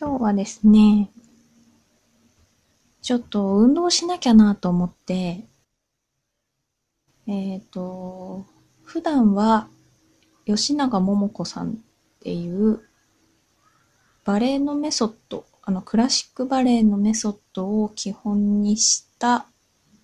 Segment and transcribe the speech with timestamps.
[0.00, 1.10] 今日はですね、
[3.02, 5.44] ちょっと運動しなきゃなと思って、
[7.26, 8.46] えっ、ー、と、
[8.84, 9.66] 普段は
[10.46, 11.74] 吉永桃子さんっ
[12.20, 12.80] ていう
[14.24, 19.46] バレエのメソッド、あのクラシックバレエのメソッドを基本にした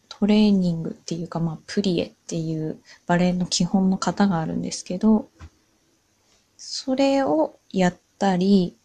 [0.09, 5.29] トレーニングっていうか、まあ、プリエっていうバレエの基本の型があるんですけど、
[6.57, 8.77] それをやったり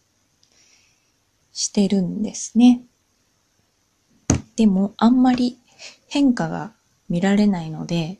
[1.52, 2.82] してるんですね。
[4.56, 5.58] でも、あんまり
[6.06, 6.72] 変化が
[7.08, 8.18] 見られないので、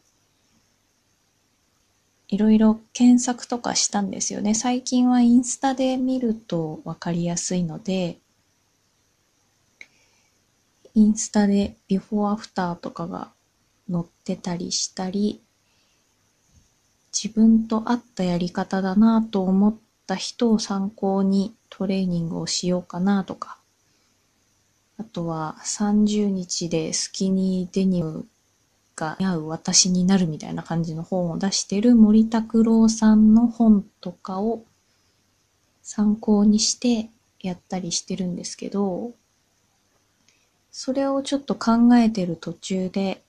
[2.29, 4.55] いろいろ検索とかしたんですよね。
[4.55, 8.19] 最近はインスタで見るとわかりやすいので、
[10.95, 13.30] インスタでビフォーアフターとかが
[13.91, 15.41] 載ってたりしたり、
[17.12, 19.77] 自分と合ったやり方だなと思っ
[20.07, 23.56] た人を参考にトレーニングをしようかなとか、
[24.98, 28.26] あとは30日でスキニーデニム
[28.96, 34.65] が似合う私になるみたいな感じの本を出してる森拓郎さんの本とかを
[35.82, 37.09] 参考にして
[37.41, 39.13] やったりしてるんですけど、
[40.71, 43.23] それをちょっと考えてる途中で、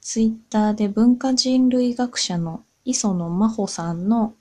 [0.00, 4.34] ツイッターで文化人類学者の磯野真帆さんの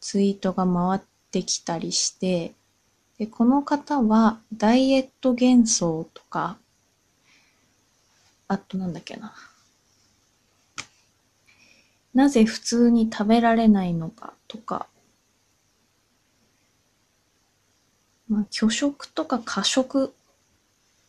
[0.00, 1.00] ツイートが回っ
[1.36, 2.54] てきたりして、
[3.18, 6.56] でこの方はダイエット幻想とか、
[8.48, 9.34] あとなんだっけな。
[12.14, 14.86] なぜ普通に食べられないのかとか、
[18.28, 20.14] まあ、拒食とか過食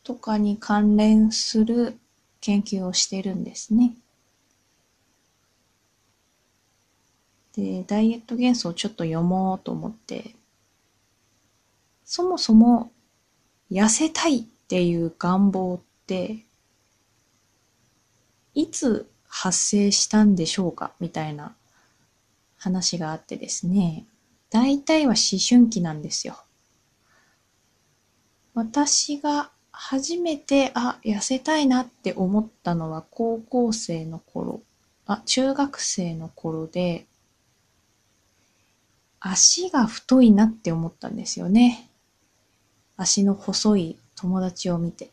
[0.03, 1.97] とかに関連する
[2.41, 3.94] 研究をしてるんですね。
[7.58, 10.36] で、ダイエット幻想をちょっと読もうと思って、
[12.05, 12.91] そもそも
[13.72, 16.45] 痩せたいっていう願望って、
[18.53, 21.56] いつ発生したんでしょうかみたいな
[22.57, 24.06] 話があってですね、
[24.51, 26.38] 大体は思春期なんですよ。
[28.53, 34.62] 私が初めて、あ、痩せたいなって思ったのは高校生の頃、
[35.06, 37.06] あ、中学生の頃で、
[39.19, 41.89] 足が太いなって思ったんですよね。
[42.97, 45.09] 足の細い友達を見て。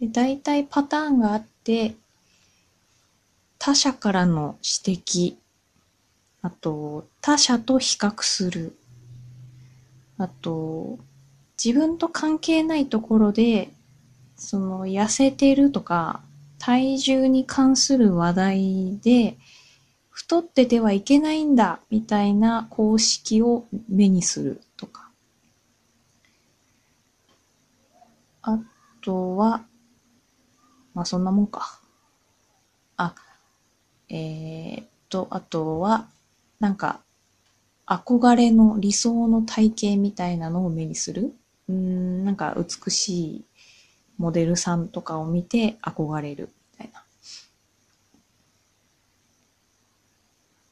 [0.00, 1.94] で大体パターンがあって、
[3.58, 5.36] 他者からの指摘、
[6.42, 8.76] あと、他者と比較する、
[10.18, 10.98] あと、
[11.62, 13.70] 自分と関係ないところで、
[14.36, 16.20] その痩せてるとか、
[16.58, 19.36] 体重に関する話題で、
[20.16, 25.10] 太っててはいけないんだ、みたいな公式を目にするとか。
[28.40, 28.58] あ
[29.02, 29.66] とは、
[30.94, 31.78] まあそんなもんか。
[32.96, 33.14] あ、
[34.08, 36.08] えー、っと、あとは、
[36.60, 37.00] なんか、
[37.86, 41.34] 憧れの理想の体型みたいなのを目にする。
[41.68, 43.44] うん、なんか美しい
[44.16, 47.04] モデルさんとかを見て憧れるみたいな。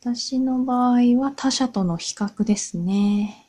[0.06, 3.48] 私の場合は他者との比較ですね。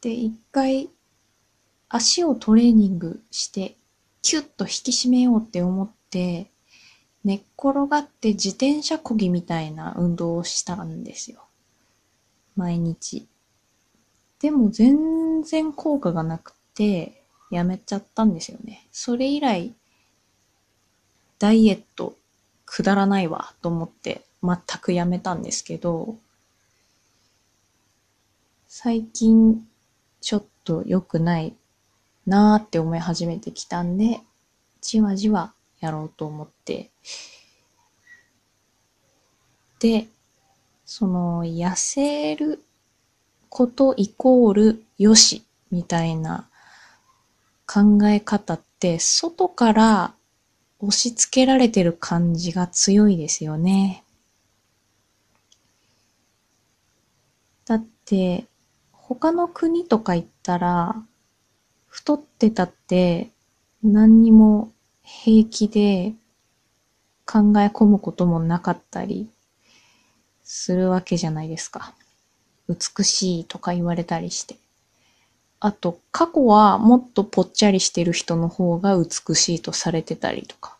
[0.00, 0.88] で、一回
[1.90, 3.76] 足をトレーニングして
[4.22, 6.50] キュッと引き締めようって思って
[7.22, 11.44] 寝っ転がって自転車こぎみたいな運動をしたんですよ。
[12.56, 13.28] 毎日。
[14.40, 18.86] でも全然効果がなくて、やめちゃったんですよね。
[18.90, 19.74] それ以来、
[21.38, 22.16] ダイエット
[22.70, 26.16] くだらないわと思って全くやめたんですけど、
[28.66, 29.66] 最近
[30.20, 31.54] ちょっと良くない
[32.26, 34.20] なーって思い始めてきたんで、
[34.80, 36.90] じわじわやろうと思って。
[39.80, 40.06] で、
[40.84, 42.62] その痩せる
[43.48, 46.48] ことイコールよしみたいな
[47.66, 50.14] 考え方って外から
[50.80, 54.04] 押し付けられてる感じが強いですよね。
[57.66, 58.46] だって
[58.92, 61.02] 他の国とか行ったら
[61.88, 63.30] 太ってたって
[63.82, 64.72] 何にも
[65.02, 66.14] 平気で
[67.26, 69.28] 考え込むこともなかったり
[70.44, 71.92] するわけじゃないですか。
[72.68, 74.56] 美しいとか言われたりして。
[75.60, 80.76] あと、過去はもっとぽっちゃりしてる人の方が美しいとされてたりとか。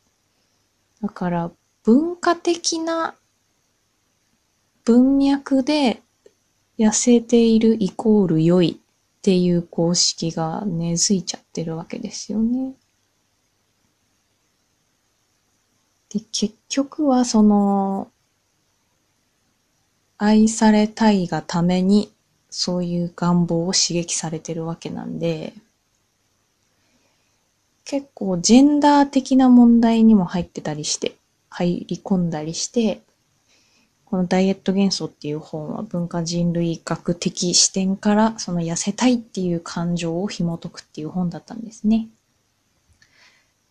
[1.02, 1.50] だから、
[1.84, 3.14] 文化的な
[4.84, 6.02] 文脈で
[6.78, 12.72] 痩せているイコール良いっていう公式が根付いちゃってるわけですよね。
[16.10, 18.10] で、結局はその、
[20.16, 22.12] 愛されたいがために、
[22.50, 25.52] そういう願望を刺激されてるわけなんで、
[27.84, 31.16] 結構ジェンダー的な問題にも入ってたりして、
[31.50, 33.00] 入り込んだりして、
[34.04, 41.96] このダイエット幻想っていう本は文化人類学的視点からその痩せたいっていう感情を紐解くっていう本だったんですね。
[41.96, 42.08] い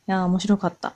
[0.06, 0.96] やー面白かった。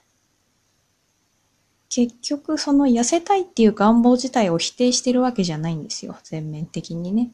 [1.88, 6.16] 結局その痩せたいっていう願望自体を否定してるわけじゃないんですよ。
[6.22, 7.30] 全面的にね。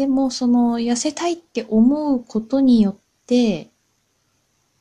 [0.00, 3.68] でもその痩せたいって思うことによって、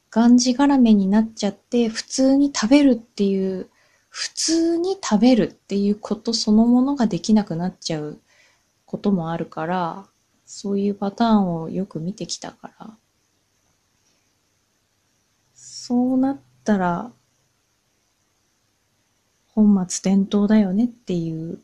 [0.09, 3.67] がんじがらめになっちゃって普通に食べるっていう、
[4.07, 8.17] 普通に食べるっていうことそのものができなくなっちゃう
[8.85, 10.05] こともあるから、
[10.45, 12.89] そういうパターンをよく見てきたから、
[15.53, 17.11] そうなったら
[19.49, 21.59] 本末転倒だよねっていう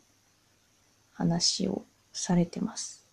[1.14, 3.05] 話をされてます。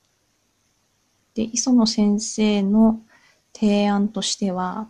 [1.36, 3.02] で、磯野先生の
[3.54, 4.90] 提案としては、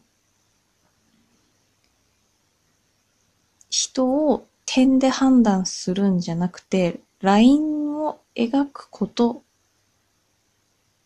[3.69, 9.43] 人を点で判断するんじゃなくて、ラインを描くこと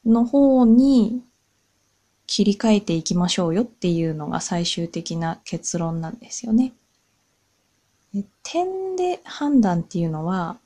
[0.06, 1.22] の方に
[2.26, 6.74] 切り替えていきましょうよっていうのが最終的な結論なんですよね。
[8.44, 10.58] 点で判断っていうのは、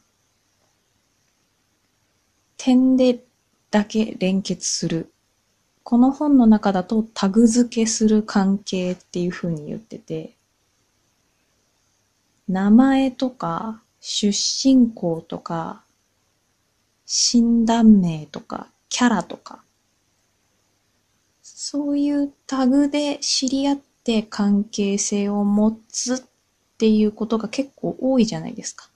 [2.58, 3.20] 点で
[3.72, 5.12] だけ連結する。
[5.84, 10.34] この本の中だとタグ付けする関係っていう風に言ってて、
[12.48, 15.82] 名前とか出身校とか
[17.06, 19.64] 診断名とかキャラとか
[21.42, 26.22] そういうタグで知り合って関係性を持つっ
[26.78, 28.90] ていうことが結構多いじゃないですか。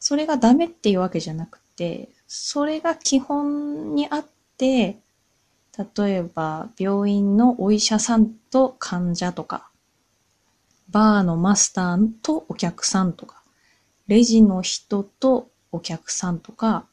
[0.00, 4.26] それがダメっていうわけじゃなくて、それが基本にあっ
[4.56, 4.98] て、
[5.96, 9.68] 例えば病院のお医者さんと患者とか、
[10.88, 13.42] バーのマスターとお客さんとか、
[14.06, 16.86] レジの人とお客さんとか、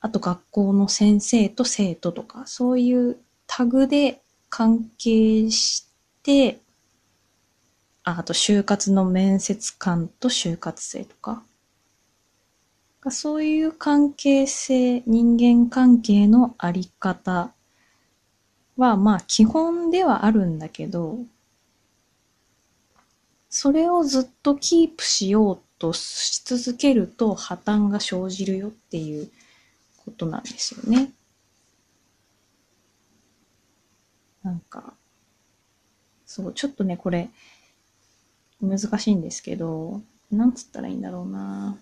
[0.00, 5.88] あと学校の先生と生徒とか、そういうタグで関係し
[6.22, 6.60] て、
[8.04, 11.42] ああと就活の面接官と就活生とか。
[13.10, 17.52] そういう関係性、人間関係のあり方
[18.76, 21.18] は、まあ基本ではあるんだけど、
[23.48, 29.30] それをずっとキープしようとし続けると破綻が生じるよっていう
[30.04, 31.10] ことなんですよね。
[34.42, 34.94] なんか、
[36.24, 37.30] そう、ちょっとね、これ、
[38.60, 40.00] 難しいんですけど、
[40.30, 41.76] なんつったらいいんだろうな。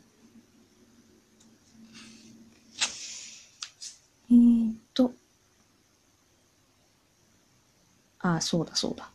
[4.34, 5.12] えー、っと、
[8.18, 9.08] あ、そうだそうだ。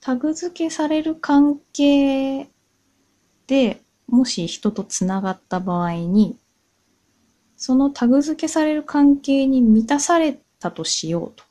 [0.00, 2.48] タグ付けされる関係
[3.46, 6.36] でもし人とつながった場合に、
[7.56, 11.44] そのタグ付けされる関係に満たされたとしようと。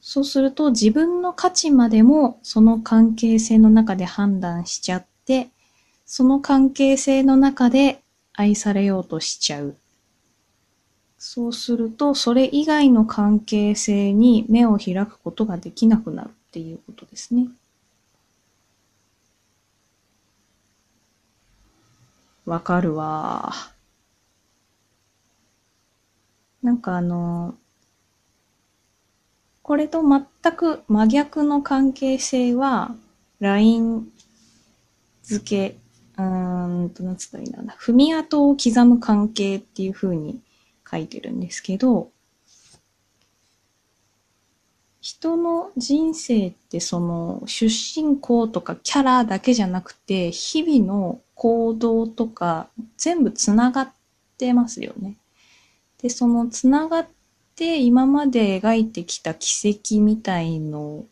[0.00, 5.48] そうすると自分の価値までもその関係性の中で判断しちゃって、
[6.06, 8.00] その関係性の中で
[8.32, 9.76] 愛されようとしちゃう。
[11.18, 17.48] そうすると、それ以外の関係性に目を開くことができなくなるっていうことですね。
[22.46, 23.52] わかるわ。
[26.62, 27.56] なんかあの、
[29.62, 32.94] これと全く真逆の関係性は、
[33.40, 34.08] LINE
[35.24, 35.76] 付け、
[36.16, 37.74] うんと、なんつったらいいんだな。
[37.74, 40.40] 踏み跡を刻む関係っていう風に
[40.90, 42.10] 書いてるんですけど、
[45.00, 53.92] 人の人生ってその出身校とかキャラだけじゃなくて日々の行動とか全部つながっ
[54.36, 55.16] てますよね。
[56.02, 57.08] で、そのつながっ
[57.56, 61.06] て今まで描いてきた奇跡みたいの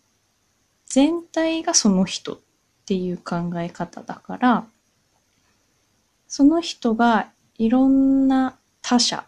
[0.87, 2.39] 全体がその人っ
[2.87, 4.67] ていう考え方だから、
[6.29, 9.25] その人がいろんな他者、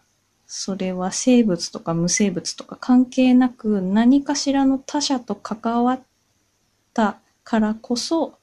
[0.51, 6.01] それは生物とか無生物とか関係なく何かしらの他者と関わっ
[6.91, 8.33] たからこそ、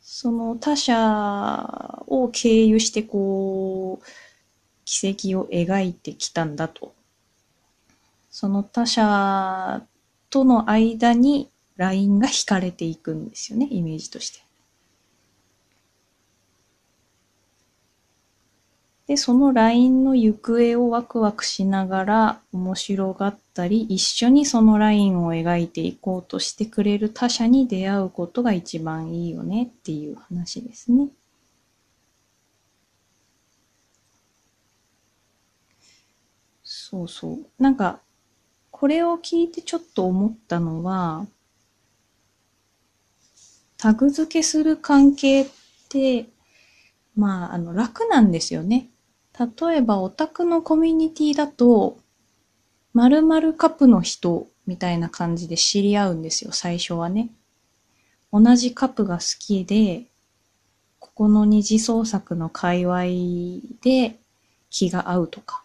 [0.00, 4.06] その他者を経由してこう、
[4.84, 6.96] 軌跡を描いてきたんだと。
[8.28, 9.86] その他者
[10.30, 14.45] との間にラインが引かれていくんですよね、イメージとして。
[19.06, 31.08] で、そのラインの行方をワクワクしながら面白がったり、一緒にそのラインを描いていこうとしてくれる他者に出会うことが一番いいよねっていう話ですね。
[36.62, 37.62] そうそう。
[37.62, 38.00] なんか、
[38.70, 41.26] これを聞いてちょっと思ったのは、
[43.78, 45.46] タグ付けする関係っ
[45.88, 46.26] て、
[47.16, 48.88] まあ、あの、楽なんですよね。
[49.38, 51.98] 例えば、オタクのコミュニティだと、
[52.94, 57.28] 〇〇カップの人みたいな感じで知り合うんですよ、最初はね。
[58.32, 60.06] 同じカップが好きで、
[60.98, 63.02] ここの二次創作の界隈
[63.82, 64.18] で
[64.70, 65.62] 気が合うとか。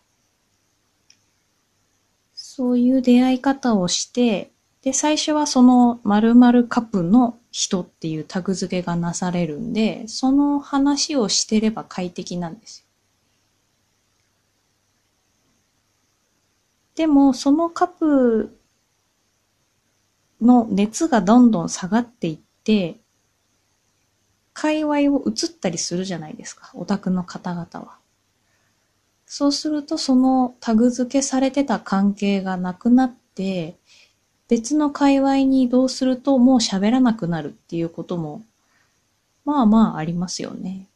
[2.35, 4.51] そういう出会い方をして、
[4.81, 12.90] で、最初はその〇〇カップの人っていうタグ付けがなされるんで、その話をしてれば快適なんですよ。
[16.95, 18.57] でも、そのカップ
[20.41, 22.97] の熱がどんどん下がっていって、
[24.53, 27.97] 界隈を移ったりするじゃないですか、オタクの方々は。
[29.25, 33.77] そうすると、そのタグ付けされてた関係がなくなって、
[34.49, 38.43] 別の界隈に移動するともう喋らなくなるっていうことも、
[39.45, 40.90] まあまあありますよね。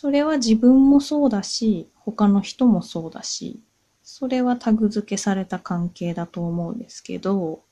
[0.00, 3.58] それは自分もそうだし、他の人もそうだし、
[4.04, 7.64] それはタグ付けされた関係だと思うんですけど、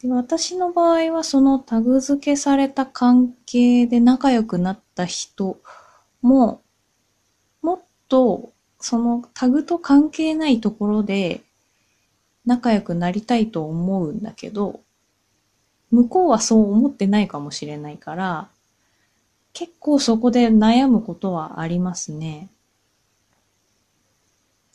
[0.00, 5.60] で私の場合はそのタグ付けされた関係で仲良くなった人
[6.22, 6.62] も、
[7.60, 11.42] もっとそのタグと関係ないところで
[12.46, 14.80] 仲良くなりたいと思うんだけど、
[15.90, 18.48] 向こうはそう思ってないかもしれないから、
[19.58, 22.50] 結構そこで悩むことはありますね。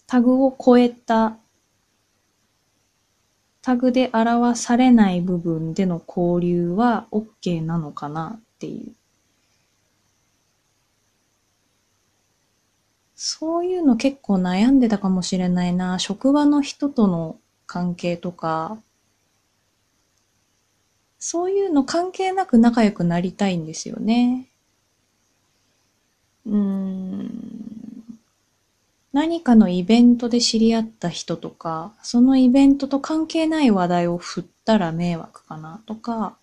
[0.07, 1.37] タグを超えた、
[3.61, 8.91] タグで表されない部分での交流は OK なのかなっていう。
[13.13, 15.99] そういうの結構悩んでたかもしれないな。
[15.99, 18.79] 職場の人との関係とか、
[21.19, 24.47] そういうの関係なく仲良くなりたいんですよね。
[26.45, 28.19] うん。
[29.13, 36.37] 何かのイベントで知り合った人とか、そのイベントと関係ない話題を振ったら迷惑かなとか、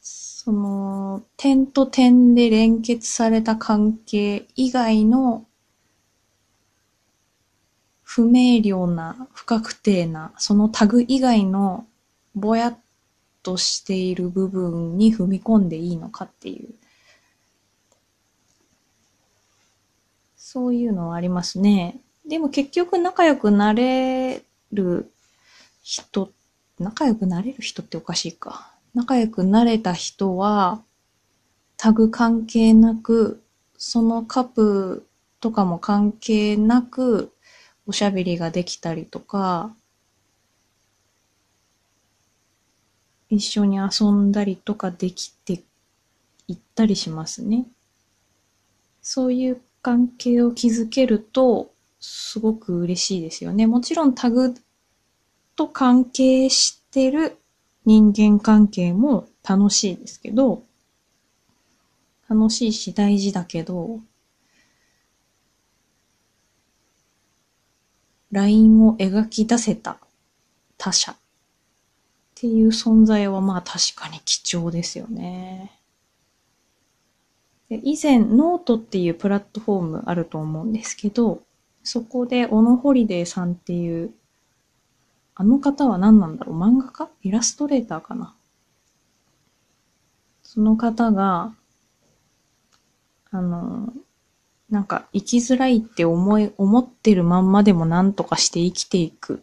[0.00, 5.46] その、点と点で連結された関係以外の
[8.04, 11.88] 不明瞭な、不確定な、そのタグ以外の
[12.36, 12.78] ぼやっ
[13.44, 16.74] としている部分に踏み込んでいいのかっていう。
[20.36, 22.00] そういうのはありますね。
[22.26, 25.12] でも結局仲良くなれる
[25.82, 26.30] 人、
[26.78, 28.72] 仲良くなれる人っておかしいか。
[28.94, 30.82] 仲良くなれた人は、
[31.76, 33.42] タグ関係なく、
[33.76, 35.06] そのカップ
[35.40, 37.32] とかも関係なく、
[37.86, 39.74] おしゃべりができたりとか、
[43.28, 45.62] 一緒に遊んだりとかできて
[46.46, 47.66] いったりしますね。
[49.02, 53.66] そういう関係を築けると、すごく嬉しいですよね。
[53.66, 54.54] もちろんタグ
[55.56, 57.38] と関係してる
[57.84, 60.62] 人間関係も楽しいですけど、
[62.28, 64.00] 楽しいし大事だけど、
[68.32, 69.98] ラインを描き出せた
[70.76, 71.14] 他者
[72.44, 75.80] っていう存在はまあ確かに貴重ですよね。
[77.70, 81.42] で以前ノートっていうプラットフォームあると思うんですけど、
[81.82, 84.10] そこで小野ほりでいさんっていう
[85.34, 86.58] あの方は何なんだろう？
[86.58, 87.08] 漫画家？
[87.22, 88.34] イラストレーターかな？
[90.42, 91.54] その方が、
[93.30, 93.90] あの、
[94.68, 99.42] なんか生きづらいって思い、思ってるまんまでも何とかして生きていく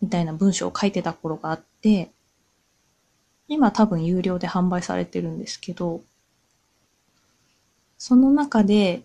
[0.00, 2.10] みたいな文章を書いてた頃があって、
[3.50, 6.02] 今多分有料で販売されてるんですけど、
[7.98, 9.02] その中で、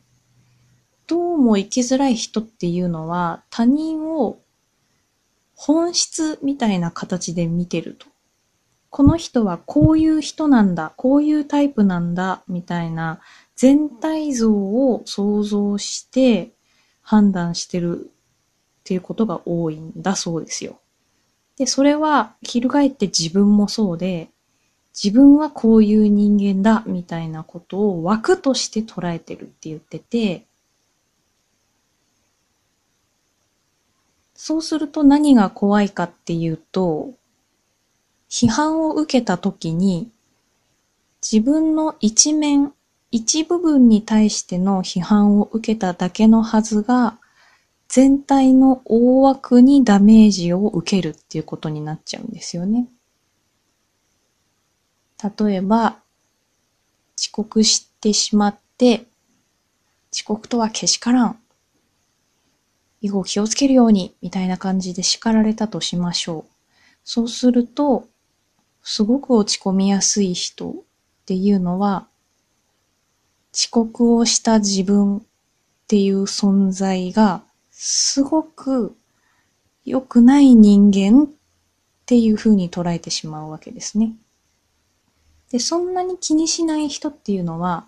[1.08, 4.40] どうも生きづらい人っていうのは他人を
[5.56, 8.08] 本質みたいな形で見てると。
[8.92, 13.20] この人はこういう人なんだ、こういうタイプなんだ、みたいな
[13.56, 16.52] 全体像を想像して
[17.02, 18.12] 判断してる
[18.80, 20.80] っていうことが多いんだそうですよ。
[21.58, 24.30] で、それは翻って自分もそうで、
[24.96, 30.46] 自分はこういう人間だみたいなことを枠として捉えてるって言ってて、
[34.34, 37.12] そうすると何が怖いかっていうと、
[38.30, 40.10] 批判を受けた時に
[41.22, 42.72] 自分の一面、
[43.12, 47.18] 一部分に対しての批判を受けただけのはずが、
[47.88, 52.88] 全体の大枠にダメージを受けるっていうことになっちゃうんですよね。
[55.24, 56.00] 例えば、
[57.18, 59.06] 遅刻してしまって、
[60.14, 61.40] 遅刻とはけしからん。
[63.02, 66.52] 以後気をつけるように、みたいな感じで叱られたとしましょう。
[67.04, 68.08] そうすると、
[68.84, 70.74] すごく落ち込みやすい人っ
[71.26, 72.08] ていうのは、
[73.54, 75.22] 遅刻をした自分っ
[75.88, 78.96] ていう存在がすごく
[79.86, 81.28] 良くない人間っ
[82.06, 84.14] ていう風に捉えてしまうわけですね。
[85.52, 87.88] で、そんなに気にしない人っていうのは、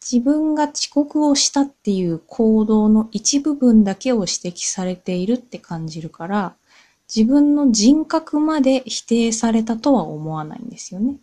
[0.00, 6.54] 自分が遅刻をしたっていう行動の一部分だけを指摘されているって感じるから、
[7.14, 11.16] 自分の人格まで否定されたとは思わないんですよね。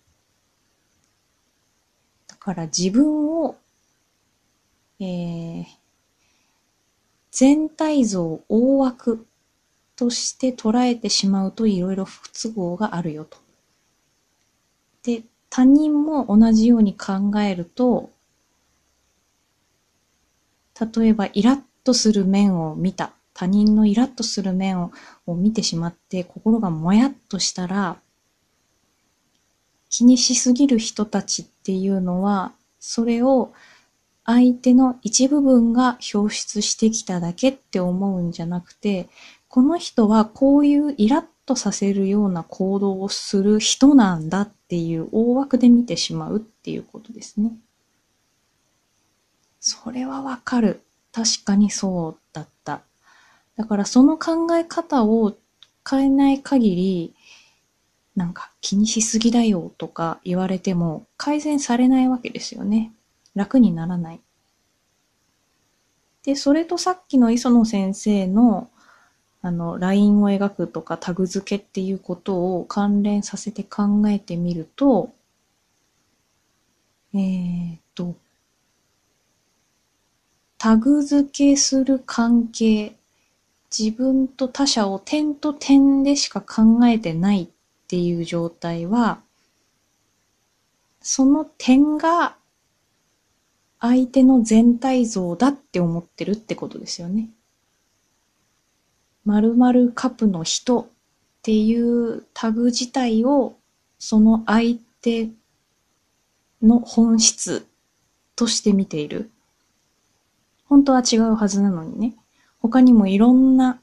[2.27, 3.55] だから自分を、
[4.99, 5.65] えー、
[7.31, 9.25] 全体像、大枠
[9.95, 13.44] として捉えてしまうといろいろ不都合があるよと。
[15.05, 18.09] で、他人も同じように考えると、
[20.79, 23.13] 例えばイラッとする面を見た。
[23.33, 24.91] 他人のイラッとする面を
[25.35, 27.97] 見てしまって心がもやっとしたら、
[29.89, 33.53] 気にしすぎる人たちっていうのは、それを
[34.25, 39.07] 相手の一部分が表出してきただけって思うんじゃなくて、
[39.49, 47.51] この人はこういうイラッとさせるような行動をする人なんだっていう大枠で見てしまうっていうことですね。
[49.59, 50.81] それはわかる。
[51.11, 52.81] 確かにそうだった。
[53.55, 55.35] だからその考え方を
[55.89, 57.15] 変えない限り、
[58.15, 62.93] なんか気にしすぎだよとか言われても改善されないわけですよね。
[63.33, 64.21] 楽にならない。
[66.23, 68.69] で、それとさっきの磯野先生の、
[69.45, 75.13] あの、ラインを描くとかタグ付けっていうことを関連させて考えてみると、
[77.13, 78.15] えー、っと、
[80.57, 82.95] タグ付けする関係、
[83.77, 87.47] 自分と他者を点と点でしか考えてないっ
[87.87, 89.19] ていう状態は、
[91.01, 92.35] その点が
[93.79, 97.29] 相手の全体像だって思ってるってことですよね。
[99.25, 100.87] 〇〇カップの人っ
[101.41, 103.57] ていうタグ自体を
[103.97, 105.29] その相手
[106.61, 107.65] の本質
[108.35, 109.29] として見ている。
[110.67, 112.15] 本当は違うはずなのにね。
[112.59, 113.79] 他にもいろんな、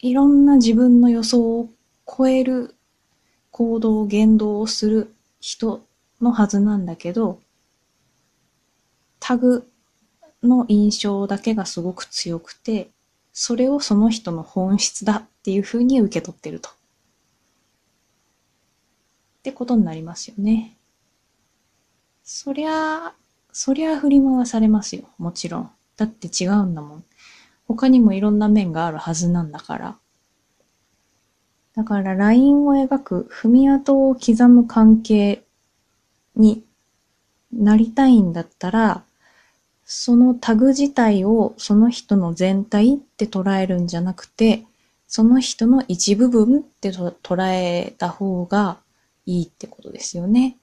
[0.00, 1.70] いろんな自分の予想を
[2.06, 2.74] 超える
[3.50, 5.80] 行動、言動をする人
[6.20, 7.40] のはずなんだけど、
[9.20, 9.68] タグ
[10.42, 12.90] の印象だけがすごく強くて、
[13.38, 16.70] それをその人の本質だっていうふうに受け取ってると。
[16.70, 16.72] っ
[19.42, 20.74] てことになりますよね。
[22.24, 23.12] そりゃ、
[23.52, 25.10] そりゃ振り回されますよ。
[25.18, 25.70] もちろん。
[25.98, 27.04] だって違うんだもん。
[27.68, 29.96] 他にもいろんな面があるはずなんだから。
[31.74, 35.44] だからラインを描く踏み跡を刻む関係
[36.36, 36.64] に
[37.52, 39.04] なりたいんだったら、
[39.86, 44.64] そのタグ自体をその人の全体って捉えるんじゃなくて、
[45.06, 48.78] その人の一部分って捉えた方が
[49.26, 50.56] いいってことですよね。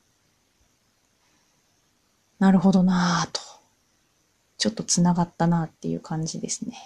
[2.37, 3.39] なるほどなぁと。
[4.57, 6.77] ちょっと繋がったなっていう感じですね。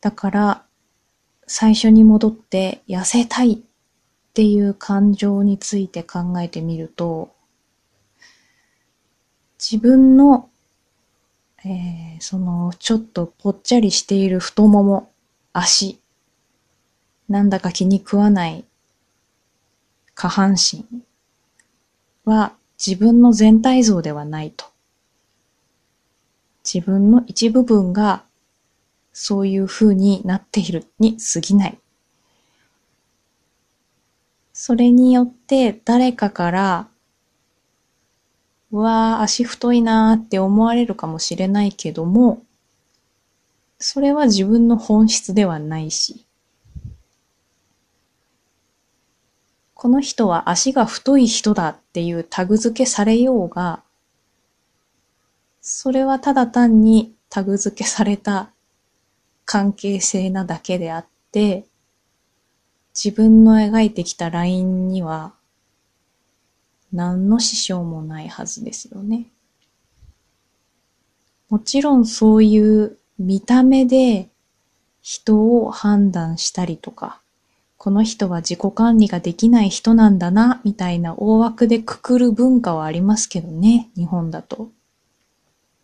[0.00, 0.64] だから、
[1.46, 3.58] 最初に戻って痩せたいっ
[4.32, 7.34] ていう感情について考えてみると、
[9.62, 10.50] 自分の、
[11.64, 15.12] えー、その、ちょっとぽっちゃりしている太もも、
[15.52, 16.00] 足、
[17.28, 18.64] なんだか気に食わない
[20.14, 20.84] 下半身
[22.24, 22.52] は
[22.84, 24.66] 自分の全体像ではないと。
[26.64, 28.24] 自分の一部分が
[29.12, 31.78] そういう風になっているに過ぎない。
[34.52, 36.88] それによって誰かから、
[38.72, 42.42] うわー、足太いなーって思われるかもしれないけども、
[43.78, 46.24] それは自分の本質ではないし、
[49.74, 53.82] この人は足が太い人だっていうタグ付けされようが、
[55.60, 58.50] それはただ単にタグ付けされた
[59.44, 61.66] 関係性なだけであって、
[62.94, 65.34] 自分の描いてきたラインには
[66.92, 69.26] 何の支障もないはずですよね。
[71.48, 74.28] もちろんそういう見た目で
[75.02, 77.20] 人を判断したりとか、
[77.76, 84.70] この人は自己管理ができない人なんだな、みたいな大枠でくくる文化はありますけどね、日本だと。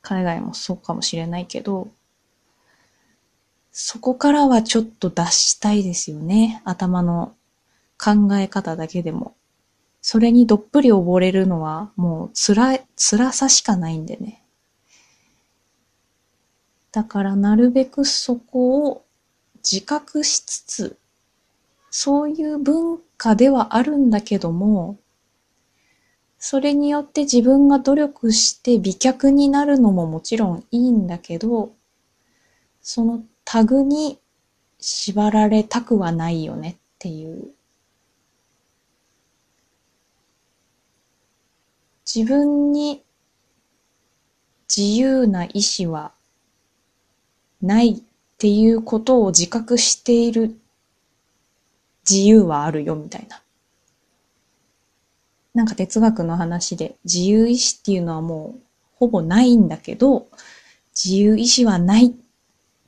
[0.00, 1.88] 海外もそうかもしれないけど、
[3.72, 6.62] そこからはちょっと脱したいですよね。
[6.64, 7.34] 頭の
[7.98, 9.34] 考え方だけでも。
[10.10, 14.42] それにどっぷり溺れるのはもう辛い、辛さしかないんでね。
[16.92, 19.04] だからなるべくそこを
[19.56, 20.96] 自覚しつつ、
[21.90, 24.96] そういう文化ではあるんだけども、
[26.38, 31.74] それによって自分が努力して美脚になるのももちろんいいんだけど、
[32.80, 34.18] そのタグに
[34.80, 37.57] 縛られたくはないよねっていう。
[42.18, 43.04] 自分に
[44.68, 46.11] 自由な意志は
[47.62, 48.02] ないっ
[48.38, 50.59] ていうことを自覚している
[52.11, 53.40] 自由はあるよみたいな。
[55.54, 58.61] なんか哲学の話で自由意志っていうのはもう
[58.96, 60.26] ほぼないんだけど、
[60.96, 62.16] 自由意志はない。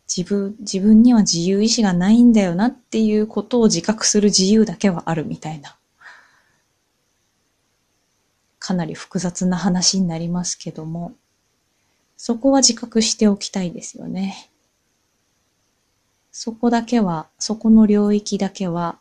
[0.08, 5.76] 自分、自分には自由意志がないんだよなっていうことを自覚する自由だけはあるみたいな。
[8.60, 11.14] かなり複雑な話になりますけども、
[12.16, 14.50] そこは自覚しておきたいですよね。
[16.30, 18.98] そこだけは、そこの領域だけは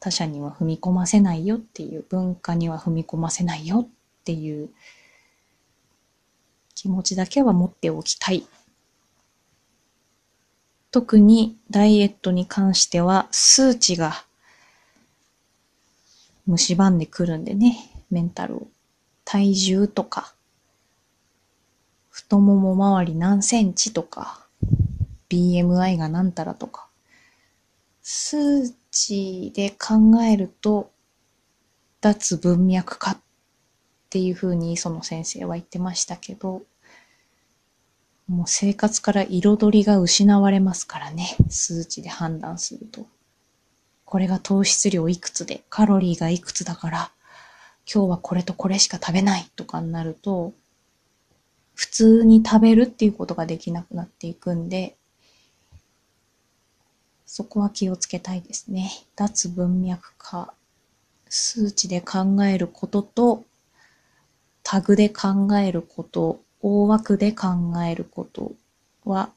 [0.00, 3.88] 他者には踏み込ませないよっていう、文化には踏み込ませないよっ
[4.24, 4.70] ていう
[6.74, 8.46] 気持ちだけは持っておきたい。
[10.90, 14.24] 特にダイエットに関しては数値が
[16.46, 17.76] 蝕んでくるんでね、
[18.10, 18.68] メンタルを。
[19.32, 20.34] 体重とか、
[22.10, 24.46] 太もも周り何センチとか、
[25.30, 26.86] BMI が何たらとか、
[28.02, 30.90] 数値で考えると、
[32.02, 33.18] 脱文脈化っ
[34.10, 36.60] ていうふうにその先生は言ってましたけど、
[38.28, 43.06] もう生活から彩りが失われますからね、数値で判断すると。
[44.04, 47.12] これが糖質量いくつで、カロリーがいくつだから、
[47.90, 50.52] 今日はこれとこれしか食べないとかになると、
[51.74, 54.96] 普通に食べるっていうことができなくなっていくんで、
[57.26, 58.90] そこは気をつけたいですね。
[59.16, 60.52] 脱文脈化、
[61.28, 63.44] 数値で考えることと、
[64.62, 67.48] タグで考えること、大枠で考
[67.88, 68.52] えること
[69.04, 69.30] は、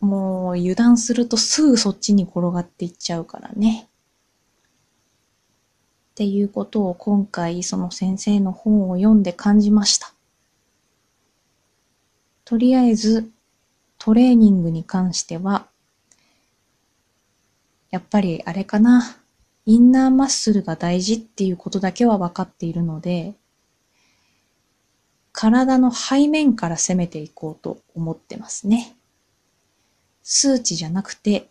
[0.00, 3.88] もう油断するとすぐそっちに転がっていっちゃうからね。
[6.16, 10.14] っていうことを今回その先生の本を読んで感じました。
[12.46, 13.30] とりあえず
[13.98, 15.66] トレーニングに関しては、
[17.90, 19.18] やっぱりあれかな。
[19.66, 23.34] インナーマッスルが大事っていうことだけは分かっているので、
[25.32, 28.96] 体の背面から攻めていこうと思ってますね。
[30.22, 31.50] 数値じゃなくて、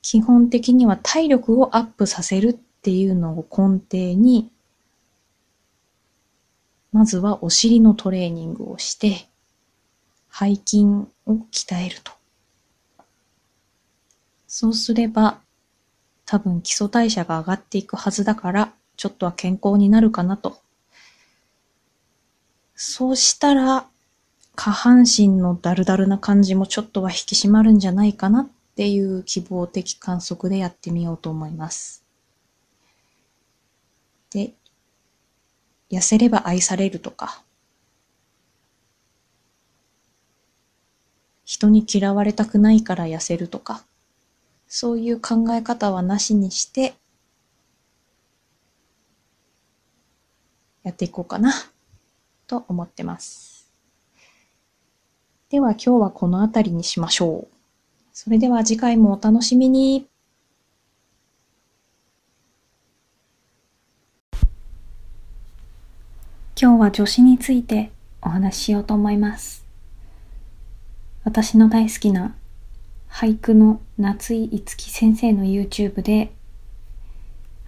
[0.00, 4.50] 基本的には体力をアップさせるっていうのを根底に、
[6.92, 9.28] まずはお尻のトレーニングをして、
[10.32, 11.08] 背筋を
[11.50, 12.12] 鍛えると。
[14.46, 15.40] そうすれば、
[16.24, 20.60] 多分基礎代謝が上がっていくはずだから、ちょっとは健康になるかなと。
[22.74, 23.86] そうしたら、
[24.54, 32.07] 下半身のダルダルな感じもちょっとは引き締まるんじゃないかなっていう希望的観測でやってみようと思います。
[34.30, 34.52] で、
[35.90, 37.42] 痩せれば愛されるとか、
[41.44, 43.82] 人に嫌われたくないから痩せるとか、
[44.66, 46.94] そういう考え方はなしにして、
[50.82, 51.52] やっていこうかな、
[52.46, 53.72] と思ってます。
[55.48, 57.54] では今日はこの辺りにしましょう。
[58.12, 60.06] それでは次回もお楽しみに。
[66.60, 69.64] 今日は助詞についてお話ししようと思います。
[71.22, 72.34] 私の大好きな
[73.08, 76.32] 俳句の夏井いつき先生の YouTube で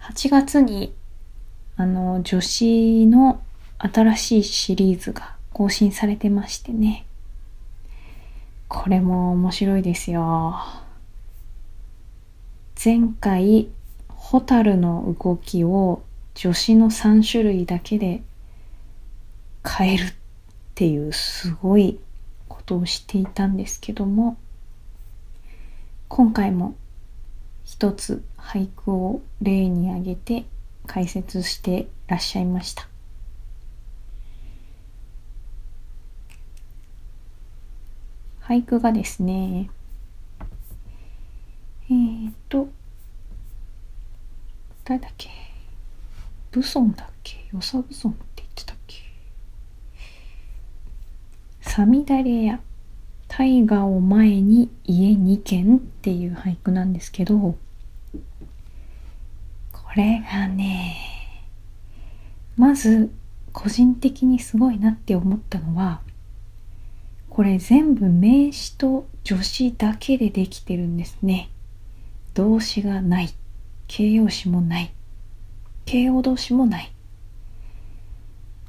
[0.01, 0.93] 8月に
[1.77, 3.41] あの女子の
[3.77, 7.05] 新しいシリーズが更新されてましてね
[8.67, 10.57] これも面白いですよ
[12.83, 13.69] 前回
[14.09, 18.21] ホタルの動きを女子の3種類だけで
[19.67, 20.13] 変えるっ
[20.75, 21.99] ていうすごい
[22.47, 24.37] ことをしていたんですけども
[26.07, 26.75] 今回も
[27.63, 30.45] 一つ俳句を例に挙げて
[30.87, 32.87] 解説してらっしゃいました。
[38.41, 39.69] 俳句がですね
[41.89, 42.67] えー、っと
[44.83, 45.29] 誰だっけ？
[46.51, 47.37] 武尊だっけ？
[47.53, 48.97] 与謝武尊って言ってたっけ
[51.73, 52.59] さみだれや
[53.29, 57.57] 大河を前に家2軒っていう俳句なんですけどこ
[59.95, 60.97] れがね
[62.57, 63.09] まず
[63.53, 66.01] 個人的にすごいなって思ったのは
[67.29, 71.51] これ全部名詞と助詞だけでできてるんですね。
[72.33, 73.29] 動詞がない。
[73.87, 74.93] 形容詞もない。
[75.85, 76.91] 形容動詞もない。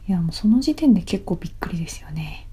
[0.07, 2.47] いやもうその時点で結構びっくりですよね。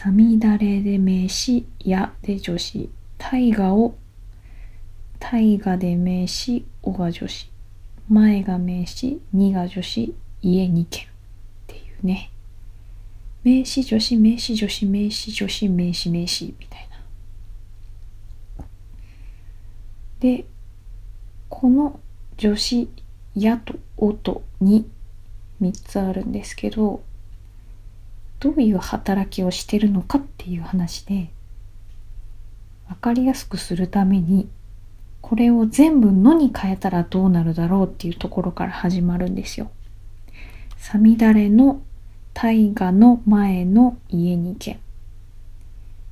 [0.00, 3.96] さみだれで名詞、やで助詞、大河を、
[5.18, 7.50] 大河で名詞、おが助詞、
[8.08, 11.06] 前が名詞、にが助詞、家二軒っ
[11.66, 12.30] ていうね。
[13.42, 16.88] 名詞助詞、名詞助詞、名詞助詞、名詞名詞みたい
[18.56, 18.66] な。
[20.20, 20.44] で、
[21.48, 21.98] この
[22.38, 22.88] 助詞、
[23.34, 24.88] やとおとに
[25.60, 27.02] 3つあるんですけど、
[28.40, 31.30] どういう働きをしてるのかっていう話で
[32.88, 34.48] 分かりやすくするために
[35.20, 39.70] これを全部のに変えたらどうなるだろうっていうところから始まるんですよ。
[40.76, 41.82] さみだれの
[42.32, 44.78] 大河の前の家に軒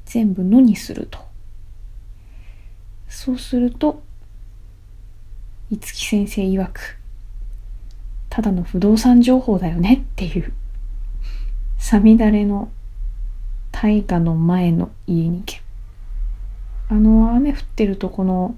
[0.04, 1.20] 全部のにすると。
[3.08, 4.02] そうすると
[5.70, 6.98] 五木先生曰く
[8.28, 10.52] ただの不動産情報だよねっていう。
[11.78, 12.70] さみだれの
[13.72, 15.62] 大河の前の家に行け。
[16.88, 18.56] あの、雨降ってるとこの、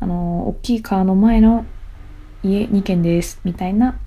[0.00, 1.66] あの、大きい川の前の
[2.42, 3.98] 家2軒です、みたいな、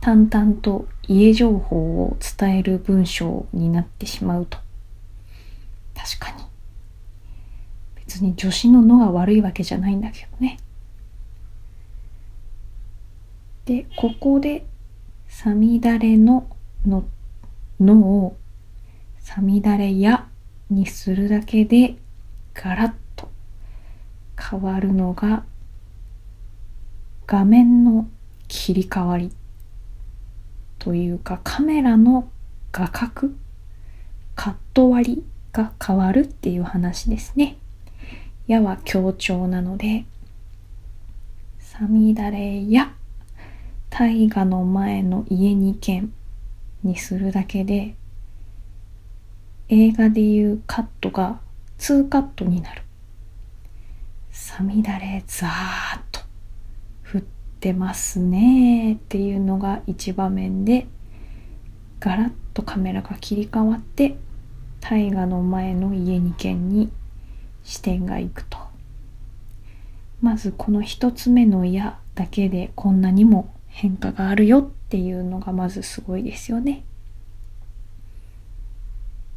[0.00, 4.58] 淡々と家情報を伝える文章になってしまうと。
[5.94, 6.44] 確かに。
[7.96, 10.58] 別に女子ののが悪いわけじゃないんだけどね。
[13.64, 14.64] で、ここで、
[15.28, 16.48] さみだれの
[16.86, 17.04] の
[17.80, 18.36] のを
[19.18, 20.26] さみだれや
[20.70, 21.96] にするだけで
[22.54, 23.28] ガラッと
[24.38, 25.44] 変わるのが
[27.26, 28.08] 画面の
[28.48, 29.30] 切り替わり
[30.78, 32.30] というかカメラの
[32.72, 33.30] 画角
[34.34, 37.58] カット割りが変わるっていう話ですね。
[38.46, 40.04] やは強調なので、
[41.58, 42.92] さみだれや
[43.90, 46.12] 大河の前の家に軒
[46.82, 47.94] にするだけで
[49.68, 51.40] 映画でいうカットが
[51.78, 52.82] 2カットになる。
[54.30, 56.20] さみだれザーッと
[57.02, 57.20] 振っ
[57.60, 60.86] てますねっていうのが一場面で
[62.00, 64.16] ガラッとカメラが切り替わって
[64.80, 66.90] 大河の前の家に軒に
[67.64, 68.58] 視点がいくと。
[70.20, 76.84] まずこの一つ目の矢だけでこんなにも変化があるよっていうのがまずすごいですよね。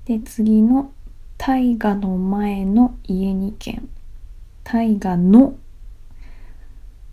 [0.06, 0.92] で次の
[1.38, 3.88] 大河の前の家に軒
[4.64, 5.56] 大河の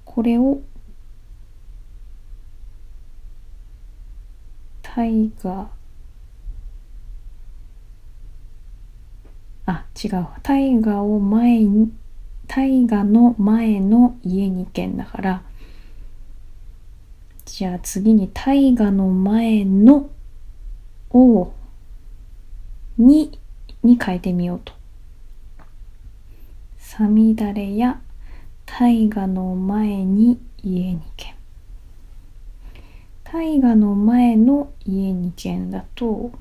[0.06, 0.62] これを
[4.82, 5.70] 大河
[9.66, 11.92] あ違う大河を前に
[12.46, 15.42] 大河の前の家に軒だから
[17.48, 20.10] じゃあ次に大河の前の
[21.10, 21.50] を
[22.98, 23.40] に
[23.82, 24.74] に変えてみようと。
[26.76, 28.02] さみだれや
[28.66, 31.34] 大河の前に家に軒。
[33.24, 36.32] 大河の前の家に軒だと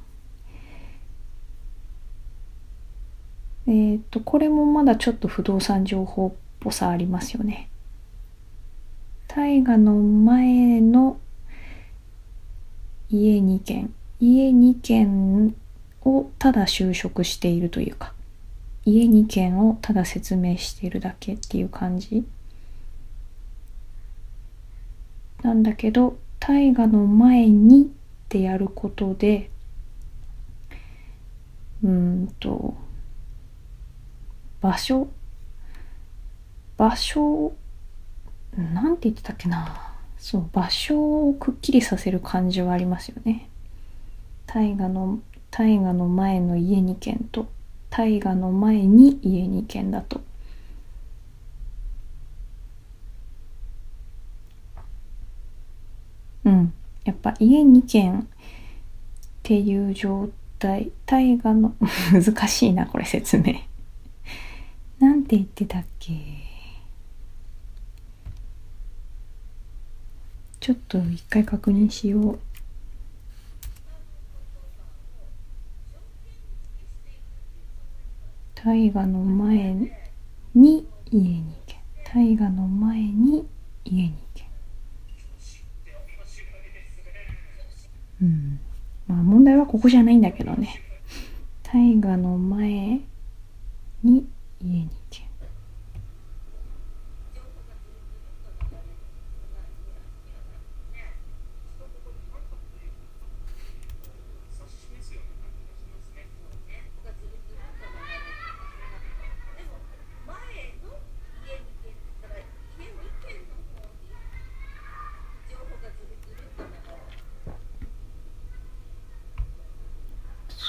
[3.66, 7.70] えっ、と、これもまだちょっと不動産情報っぽさありますよね。
[9.28, 11.20] 大河の前の
[13.10, 13.94] 家2軒。
[14.20, 15.56] 家2軒
[16.04, 18.14] をただ就職しているというか、
[18.86, 22.26] 家2軒をただ説明しているだけっていう感じ。
[25.44, 27.86] なんだけど、大河の前にっ
[28.30, 29.50] てやることで、
[31.84, 32.76] うんと、
[34.62, 35.08] 場所、
[36.76, 37.54] 場所、
[38.58, 39.94] なんて言ってたっけな。
[40.18, 43.50] そう、場所をくっきりさせる感じはありますよね。
[44.48, 45.20] 大河の、
[45.52, 47.48] 大河の前の家2軒と、
[47.90, 50.22] 大河の前に家2軒だと。
[56.46, 56.74] うん。
[57.06, 58.26] やっぱ家2軒っ
[59.44, 61.76] ていう状態、大河の、
[62.12, 63.56] 難しいな、これ説明。
[65.00, 66.47] なんて言ってたっけ？
[70.60, 72.40] ちょっと一回確認しよう。
[78.56, 79.74] 大河の前
[80.56, 81.78] に家に行け。
[82.04, 83.48] 大河の前に
[83.86, 84.50] 家に行け。
[88.22, 88.60] うん。
[89.08, 90.82] まあ問題はここじゃないんだけどね。
[91.64, 93.00] 大河の前
[94.04, 94.28] に
[94.60, 95.27] 家に行け。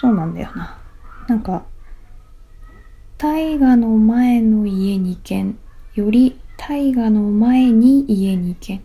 [0.01, 0.79] そうなんだよな。
[1.27, 1.65] なんか、
[3.17, 5.59] 大河の前の家2軒
[5.97, 8.81] より大河の前に家2軒。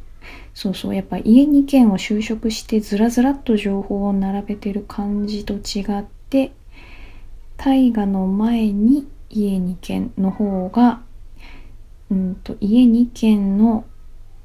[0.55, 6.51] そうそう、やっぱ家2軒を就職してずらずらっと情報を並べてる感じと違って、
[7.57, 11.03] 大河の前に家2軒の方が、
[12.09, 13.85] うんと、家2軒の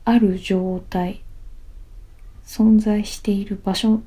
[0.04, 1.22] ある状態、
[2.44, 4.00] 存在している場所っ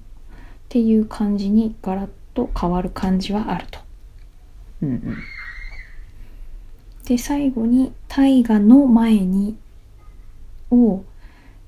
[0.70, 3.80] ていう感じにガラッと変わる感じはあると。
[4.82, 5.18] うんうん。
[7.06, 9.58] で、最後に大河の前に
[10.70, 11.04] を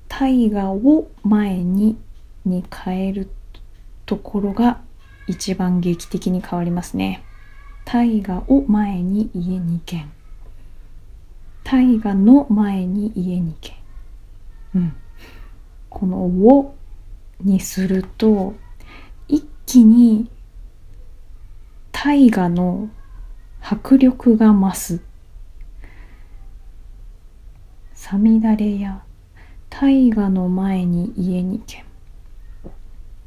[0.08, 1.96] 大河を前に
[2.44, 3.28] に変える
[4.06, 4.80] ところが
[5.26, 7.24] 一番劇的に変わりますね。
[7.84, 10.10] 大河を前に家2軒。
[11.62, 13.74] 大河の前に家2軒。
[14.74, 14.96] うん。
[15.88, 16.74] このを
[17.40, 18.54] にすると
[19.28, 20.28] 一気に
[22.06, 22.90] 大河の
[23.62, 25.00] 迫力が増す。
[27.94, 29.02] さみだれや
[29.70, 31.82] 大河の前に家に軒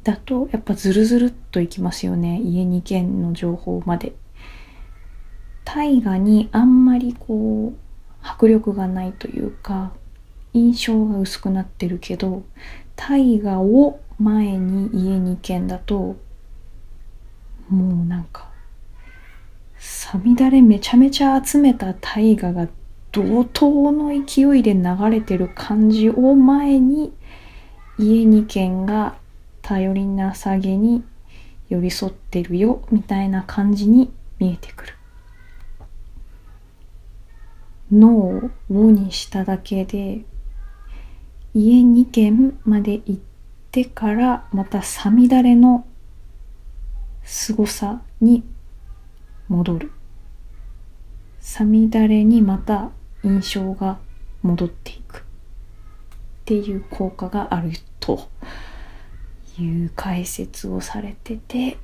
[0.04, 4.12] だとやっぱズルズルっといきますよね家に軒の情報まで
[5.64, 7.78] 大河にあんまりこう
[8.22, 9.90] 迫力がないというか
[10.52, 12.44] 印象が薄くなってるけど
[12.94, 16.14] 大河を前に家に軒だと
[17.68, 18.56] もうなんか
[19.78, 22.68] さみだれめちゃめちゃ集めた大河が
[23.12, 27.12] 怒涛の勢いで流れてる感じを前に
[27.98, 29.16] 家に軒が
[29.62, 31.04] 頼りなさげに
[31.68, 34.94] 寄り添ってるよみたいな感じに見えてくる。
[37.90, 40.24] 脳を「を」にしただけで
[41.54, 43.16] 家に軒まで行っ
[43.70, 45.86] てからまたさみだれの
[47.22, 48.44] 凄さに
[49.48, 49.92] 戻る。
[51.40, 52.90] さみだれにまた
[53.24, 53.98] 印象が
[54.42, 55.18] 戻っていく。
[55.18, 55.22] っ
[56.44, 58.28] ていう効果があると。
[59.60, 61.78] いう解説をされてて。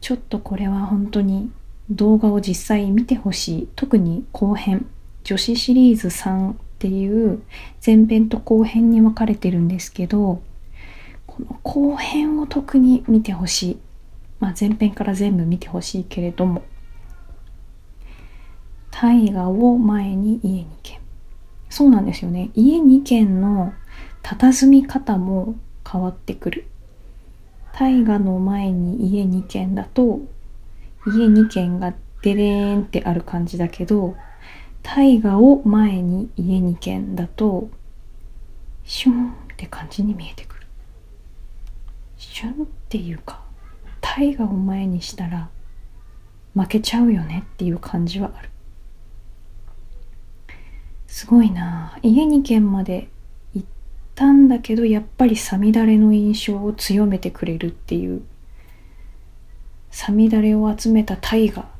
[0.00, 1.50] ちょっとこれは本当に
[1.90, 3.68] 動画を実際見てほしい。
[3.74, 4.86] 特に後編。
[5.24, 7.42] 女子シリーズ3っていう
[7.84, 10.40] 前編と後編に分かれてるんですけど
[11.26, 13.78] この後編を特に見てほしい。
[14.40, 16.62] まあ前編から全部見てほしいけれども
[18.90, 21.00] 大河を前に家2軒
[21.70, 22.50] そうなんですよね。
[22.54, 23.72] 家2軒の
[24.22, 25.54] 佇み方も
[25.90, 26.66] 変わってくる。
[27.72, 30.20] 大河の前に家2軒だと
[31.06, 34.16] 家2軒がデレーンってある感じだけど
[34.82, 37.70] 大河を前に家2軒だと
[38.84, 40.66] シュンって感じに見えてくる。
[42.16, 43.42] シュンっていうか
[44.00, 45.48] 大河を前にしたら
[46.54, 48.50] 負けちゃうよねっていう感じはある。
[51.06, 53.08] すごいな家に軒まで
[53.54, 53.68] 行っ
[54.14, 58.22] たんだけど、やっぱりさみだれの印象を強めてくれるっていう。
[59.90, 61.70] さみだれを集めた大河っ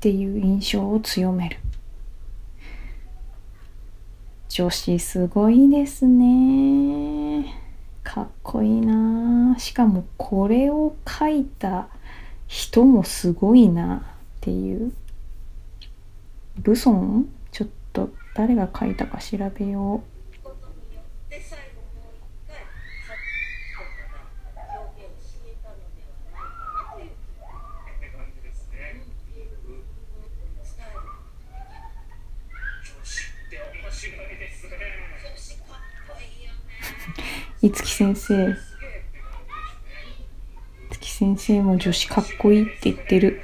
[0.00, 1.58] ていう印象を強める。
[4.48, 7.19] 女子すごいですね。
[8.12, 11.86] かっこいいなしかもこれを書いた
[12.48, 14.00] 人もすごいなっ
[14.40, 14.92] ていう。
[16.58, 20.19] ブソンちょっと誰が書いたか調べよう。
[37.62, 38.52] いつき先生。
[38.52, 38.54] い
[40.90, 43.42] つき先生も女子かっこいいって言ってる。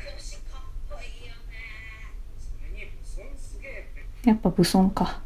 [4.24, 5.20] やっぱ武尊か。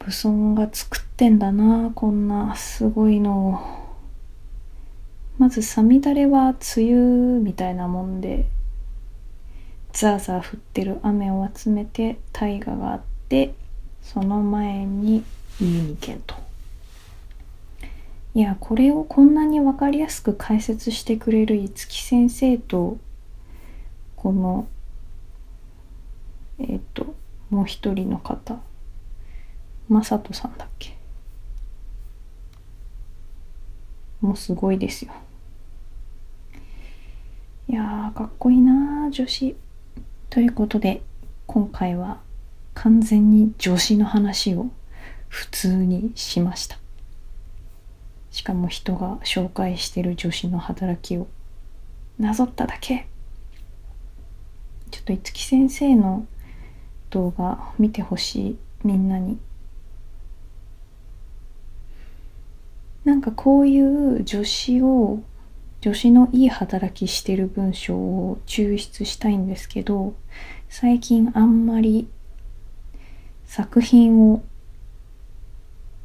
[0.00, 3.58] 武尊が作ってんだな、こんなすごいのを。
[5.38, 8.44] まず、さみだれは梅雨みたいなもんで、
[9.94, 13.00] ザーザー降ってる雨を集めて大河があっ
[13.30, 13.54] て、
[14.02, 15.24] その前に
[15.58, 16.47] 家に行けと。
[18.38, 22.96] いやこれをこんなに分かりやすく解説してくれる五木先生と
[24.14, 24.68] この
[26.60, 27.16] えっ、と
[27.50, 28.60] もう一人の方
[29.88, 30.96] 正人さんだっけ？
[34.20, 35.12] もうすごいですよ。
[37.68, 39.56] いやかっこいいな女子。
[40.30, 41.02] ということで
[41.48, 42.20] 今回は
[42.74, 44.70] 完全に女子の話を
[45.26, 46.78] 普通にしました。
[48.30, 51.28] しかも人が紹介してる女子の働きを
[52.18, 53.06] なぞっただけ。
[54.90, 56.26] ちょっと五木先生の
[57.10, 59.38] 動画見てほしいみんなに。
[63.04, 65.22] なんかこういう女子を
[65.80, 70.14] 女子のいい働きしてる文章を抽出したいんですけど
[70.68, 72.08] 最近あんまり
[73.46, 74.42] 作品を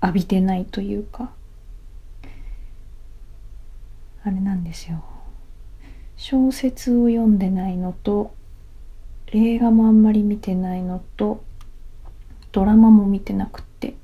[0.02, 1.32] 浴びてないというか。
[4.24, 5.04] あれなんですよ。
[6.16, 8.34] 小説を読んでないのと
[9.28, 11.44] 映画もあんまり見てないのと
[12.52, 13.96] ドラマも見てなくって。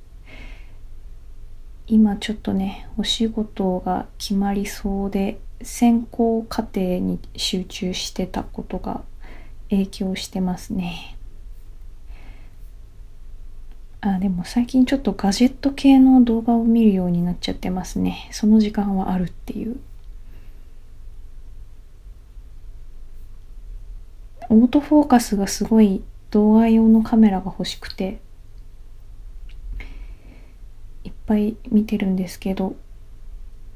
[1.88, 9.02] 今ちょっとねお仕事が決まりそうで選考過程に集中してたことが
[9.70, 11.16] 影響してますね。
[14.02, 18.30] あでも最近ちょっとガジェット系の動画を見るようになっちゃってますね。
[18.32, 19.80] その時間はあるっていう。
[24.50, 28.20] オートフォーカスがすごい動画用のカメラが欲しくて
[31.04, 32.76] いっぱい見てるんですけど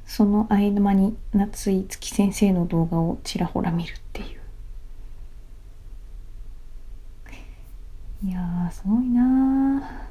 [0.06, 4.44] その合間に夏井月先生の動画をちらほら見るっていう。
[8.26, 10.08] いやーすごいな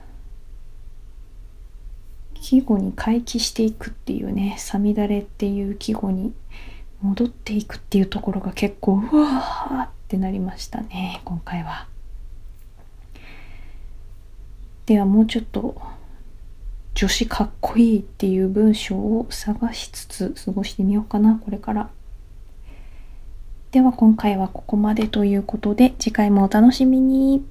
[2.35, 6.35] 季語に回帰していくっていうね「さみだれ」っていう季語に
[7.03, 11.89] 戻っていくっていうところが結構うわーってなりましたね今回は。
[14.87, 15.81] ではもうちょっと
[16.95, 21.91] 女子かっこいいっていう文章を探しつつ過ごしてみようかなこれから。
[23.71, 27.45] では今回はここまでということで次回もお楽しみに。